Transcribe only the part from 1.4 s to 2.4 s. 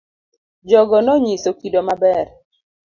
kido ma ber.